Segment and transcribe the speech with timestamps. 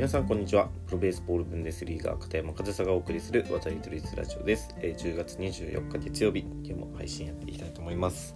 [0.00, 0.70] 皆さんこんにちは。
[0.86, 8.34] プロベースボールブンデスリーガー片山和沙がお送りする渡り鳥リラジオです、えー、10月24日月曜日今日も配信やっていきたいと思います。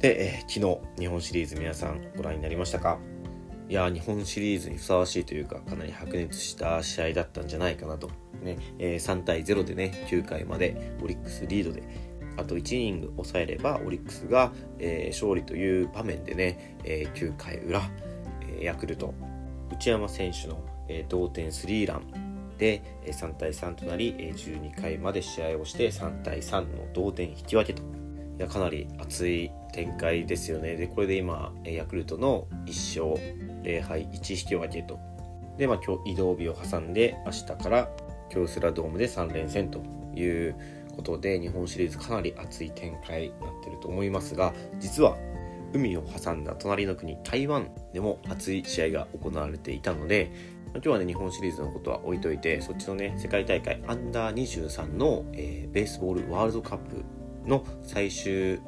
[0.00, 2.98] で、えー、昨日日本シリーズ皆さんご覧になりましたか？
[3.68, 8.10] いや日本シリーズにふさわしいというかかなり白熱した試合だったんじゃないかなと。
[8.42, 11.84] ね、えー、3対0でね9回までオリックスリードで
[12.36, 17.88] あと1イニング抑えればオリックスが、えー、勝利という場面でね、えー、9回裏、
[18.40, 19.14] えー、ヤクルト
[19.72, 20.60] 内山選手の
[21.08, 27.82] 同点スリーランで3対3となり12回まで試合をして3対3の同点引き分けと。
[27.82, 30.76] いやかなり熱い展開ですよね。
[30.76, 34.98] でこれで今ヤクルトの1勝0敗1引き分けと。
[35.56, 37.88] でまあ今日移動日を挟んで明日から
[38.30, 39.82] 京セラドームで3連戦と
[40.14, 40.56] いう
[40.94, 45.16] ことで日本シリーズかなり熱い展開になってると思いますが実は
[45.72, 50.32] 海を挟んだ隣の国台湾でも熱い試合が行われていたので
[50.74, 57.04] 今日はね、日本シリーズのことは置いといて、そっちのね、世界大会アンダー23の、えー、ベースボールワールドカップ
[57.46, 58.60] の最終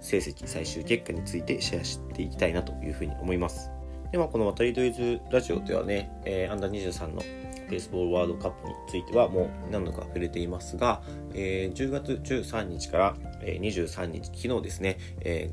[0.00, 3.70] 成績、最終結果についてシェアしていきたいなというふうに思います。
[4.12, 7.22] で、は、この渡りドイズラジオではね、えー、アンダー23の
[7.70, 11.02] ベースボールワールドカップについてはもう何度か触れていますが、
[11.34, 14.98] えー、10月13日から、23日、昨日ですね、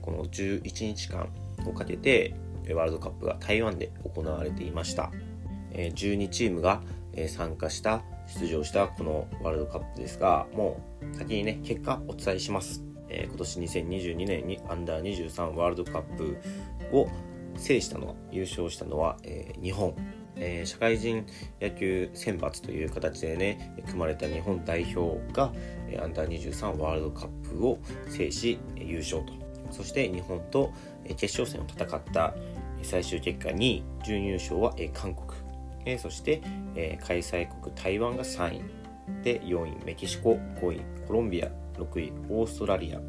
[0.01, 0.61] この11
[0.95, 1.29] 日間
[1.65, 2.35] をかけて、
[2.73, 5.11] ワールドカップが台湾で行われていました。
[5.71, 6.81] 12チームが
[7.27, 10.81] 参加した出場したこのワールドカップですがも
[11.13, 16.37] う先にね結果お伝えします、今年2022年にアンダー23ワールドカップ
[16.91, 17.07] を
[17.55, 19.17] 制したのは優勝したのは、
[19.61, 19.95] 日本、
[20.37, 21.25] え、社会人
[21.61, 25.53] 野球選抜という形でね組まれた日本代表が、
[26.01, 29.33] アンダー23ワールドカップを制し優勝と。
[29.71, 30.71] そして日本と
[31.15, 32.33] 決勝戦を戦った
[32.83, 36.41] 最終結果に準優勝は韓国、そして、
[37.05, 38.61] 開催国台湾が3位。
[39.23, 40.33] で4位メキシコ。
[40.59, 41.49] 5位コロンビア。
[41.77, 42.99] 6位オーストラリア、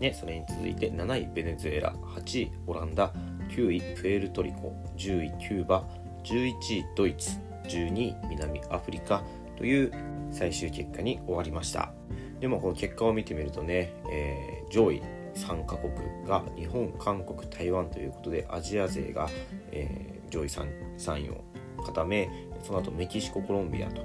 [0.00, 1.92] ね、それに続いて7位ベネズエラ。
[1.94, 3.12] 8位オランダ。
[3.50, 4.74] 9位プエルトリコ。
[4.96, 5.84] 10位キューバ。
[6.24, 7.38] 11位ドイツ。
[7.64, 9.22] 12位南アフリカ。
[9.58, 9.92] という
[10.30, 11.92] 最終結果に終わりました。
[12.40, 15.02] でもこの結果を見てみるとね、えー、上位
[15.34, 15.92] 3カ国
[16.26, 19.28] が日本韓国台湾ということでアジア勢が、
[19.72, 21.44] えー、上位 3, 3位を
[21.84, 22.30] 固め
[22.62, 24.02] その後メキシココロンビアと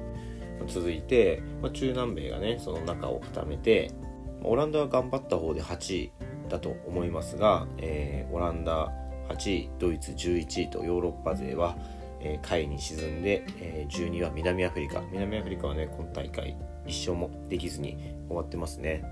[0.67, 3.91] 続いて、まあ、中南米がねその中を固めて
[4.43, 6.11] オランダは頑張った方で8位
[6.49, 8.91] だと思いますが、えー、オランダ
[9.29, 11.77] 8位ドイツ11位とヨーロッパ勢は、
[12.23, 17.97] え、下位に沈んで、え、12は南アフリカ南アフリカはね今大会一勝もできずに
[18.27, 19.03] 終わってますね、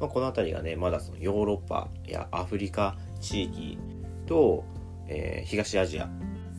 [0.00, 3.78] まあ、この辺りがねまだそのヨーロッパやアフリカ地域
[4.26, 4.64] と、
[5.08, 6.08] えー、東アジア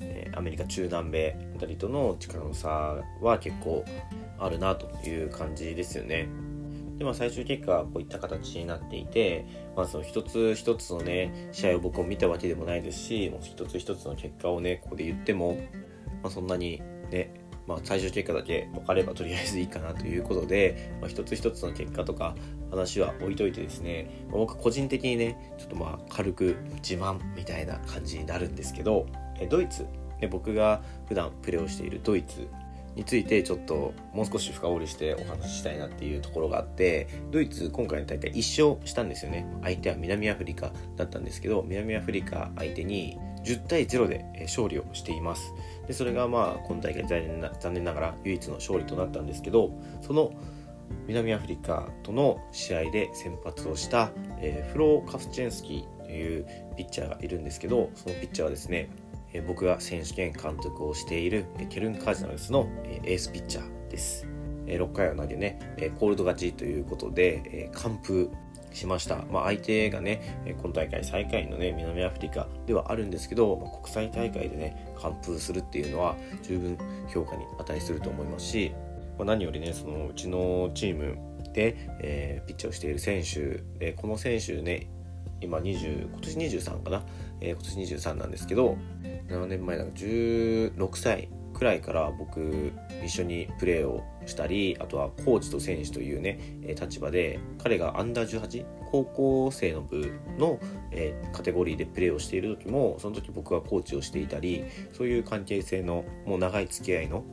[0.01, 3.83] えアメリカ中南米あたりとの力の差は結構
[4.37, 6.27] あるなという感じですよね。
[6.97, 9.45] で、まあ、最終結果はこういった形になっていて、
[9.75, 15.57] まあ、その一つ一つのね、試合を僕も見たわけでもないですし、もう一つ一つの結果をね、ここで言っても、
[16.25, 16.81] まあ、そんなに
[17.11, 17.29] ね、
[17.67, 22.35] まあ、最終結果だけ分かればとりあえずいいかなということで、まあ、一つ一つの結果とか
[22.71, 29.05] 話は置いといてですね、まあ、僕個人的にね、ちょっとまあ軽く自慢みたいな感じになるんですけど、
[29.51, 29.85] ドイツ
[30.19, 32.47] で僕が普段プレーをしているドイツ
[32.95, 39.45] についてちょっともう少し深掘りしてお話ししたいなっていうところがあってドイツ今回の大会1勝したんですよね。
[39.61, 45.53] 相手は南アフリカだったんですけど南アフリカ相手に10対0で勝利をしています
[45.87, 50.31] でそれがまあ今大会残念な残念ながら唯一の勝利となったんですけどその
[51.07, 56.45] 南アフリカとの試合で先発をした、え、フロー・カフチェンスキーという
[56.77, 58.89] ピッチャーがいるんですけどそのピッチャーはですね
[59.35, 64.27] え僕が選手権監督をしているケルン・カージナルスのエースピッチャーです。
[64.65, 65.59] 6回を投げね、
[65.99, 68.31] コールド勝ちということで、完封
[68.75, 69.23] しました。
[69.31, 76.77] まあ、相手がね、今大会最下位のね、南アフリカではあるんですけど、まあ、国際大会でね、完封するっていうのは十分
[77.07, 78.73] 評価に値すると思いますし、
[79.17, 81.17] まあ、何よりね、そのうちのチーム
[81.53, 84.87] で、えー、ピッチャーをしている選手で、この選手ね、
[85.41, 87.03] 今20、今年23かな、
[87.41, 88.77] えー、今年23なんですけど、
[89.27, 92.73] 7年前だから16歳くらいから僕
[93.05, 96.39] 一緒にプレーをしたりあとはコーチと選手というね
[96.79, 100.59] 立場で彼がアンダー18高校生の部の、
[100.91, 104.63] えカテゴリーでプレーをしている時もその時僕がコーチをしていたり
[104.93, 107.23] そういう関係性のもう長い付き合いの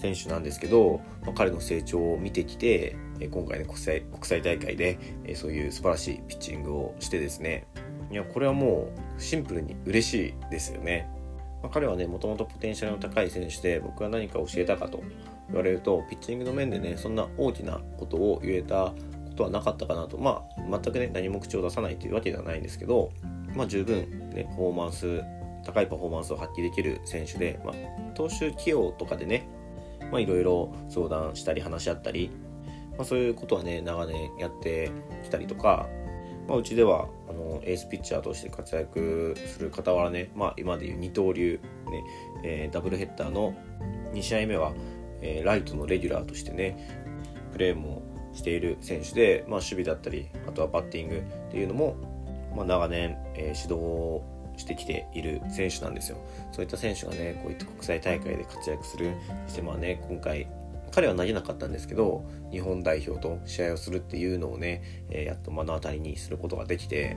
[0.00, 2.96] 選手なんですけど、まあ、彼の成長を見てきて
[3.30, 4.98] 今回ね国際国際大会で
[5.34, 7.66] そういう素晴らしいピッチングをしてですね。
[8.10, 11.08] いやこれはもうシンプルに嬉しいですよね。
[11.62, 15.02] まあ、彼はねもともとポテンシャルの高い選手で僕は何か教えたかと
[15.48, 18.94] 言われるとピッチングの面でねそんな大きなことを言えたこ
[19.36, 20.18] とはなかったかなと。
[20.18, 23.12] まあ全くね何も口を出さないというわけではないんですけど
[23.54, 25.22] まあ十分ねパフォーマンス
[25.64, 27.74] 高いパフォーマンスを発揮できる選手で、まあ、
[28.14, 29.46] 投手起用とかでね
[30.18, 32.30] いろいろ相談したり話し合ったり、
[32.96, 34.90] まあ、そういうことはね長年やって
[35.22, 35.88] きたりとか、
[36.50, 42.04] まあ、うちではあのエースピッチャーとして活躍する傍らね、まあ、今でいう二刀流、ね
[42.42, 43.54] えー、ダブルヘッダーの
[44.12, 44.72] 2試合目は、
[45.22, 47.06] えー、ライトのレギュラーとしてね
[47.52, 48.02] プレーも
[48.34, 51.94] している選手で、まあ、守備だったりあとはバッティングっていうのも、
[52.56, 54.22] まあ、長年、えー、指導
[54.56, 56.18] してきている選手なんですよ。
[56.50, 59.12] そういった選手がねこういった国際大会で活躍する
[59.46, 60.48] そしてまあね今回
[60.92, 67.16] 彼は投げなかったんですけど日本代表と試合をするっていうのをね、えー、やっと目の当たりにすることができて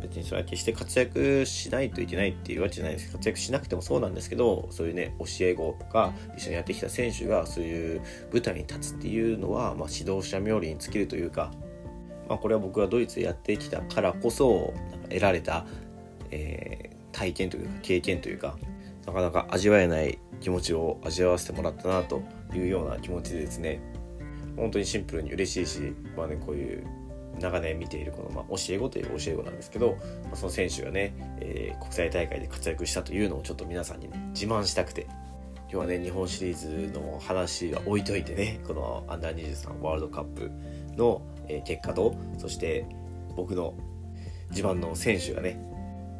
[0.00, 3.10] 別にそれは決して活躍しないといけないっていうわけじゃないです。
[3.10, 8.02] 活躍しなくてもそうなんですけどそういうね教え子とか一緒にやってきた選手がそういう
[8.32, 11.52] 舞台に立つっていうのは、まあ、指導者冥利に尽きるというか、
[12.28, 14.74] まあ、これは僕がドイツでやってきたからこそ
[15.08, 15.64] 得られた
[16.34, 18.56] えー、体験というか経験というか
[19.06, 22.22] なかなか味わえない気持ちを味わわせてもらったなと
[22.58, 23.80] いうような気持ちでですね
[24.56, 26.86] 本当にシンプルに嬉しいし、まあね、こういう
[27.40, 35.06] 長年見ているこの、まあ、教え子という教え子なんですけど、まあ、その選手がね、えー、国際大会で活躍したというのをちょっと皆さんにね自慢したくて
[35.62, 40.50] 今日はね日本シリーズの話は置いといてねこのアンダー23ワールドカップ
[40.96, 42.86] の、え、結果とそして
[43.34, 43.74] 僕の
[44.50, 45.60] 自慢の選手がね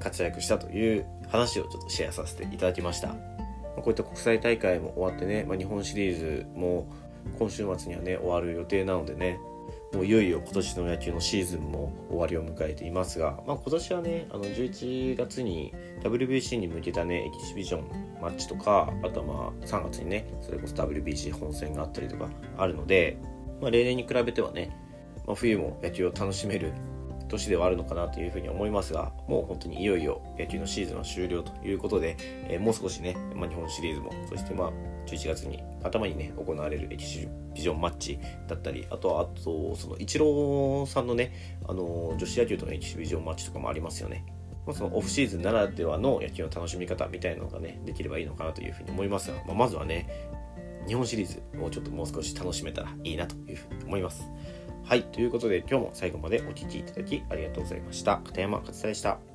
[0.00, 3.33] 活躍したという話をちょっとシェアさせていただきました。
[3.76, 6.88] こういった国際大会も終わってね、まあ、日本シリーズも
[7.38, 9.38] 今週末にはね終わる予定なのでね
[9.92, 15.72] もういよいよ今年の野球のシーズンも終わりを迎えていますが、まあ、今年はねあの11月に
[16.02, 22.28] WBC に向けたねエキシビジョンマッチとかあとはまあ3月にねそれこそ WBC 本戦があったりとか
[22.58, 23.18] あるので、
[23.60, 24.76] まあ、例年に比べてはね、
[25.26, 26.72] まあ、冬も野球を楽しめる
[27.34, 32.16] 年ではあるのかなというふうに思いますが、もう本当にいよいよ野球のシーズンは終了ということで、
[32.48, 34.72] えー、もう少しね、まあ、日本シリーズも、そしてまあ
[35.06, 44.24] 11月に頭にね、行われるエキシビジョンマッチだったり、あとは、あと、そのイチローさんのね、あの女子野球とのエキシビジョンマッチとかもありますよね。
[44.66, 50.08] まあ、そのオフシーズンならではの野球の楽しみ方みたいなのがね、できればいいのかなというふうに思いますが、まあ、まずはね、
[50.86, 54.24] 日本シリーズをちょっともう少し楽しめたらいいなというふうに思います。
[54.86, 58.18] はい、ということで今日も最後までお聴きいただきありがとうございました。
[58.18, 59.33] 片山勝也でした。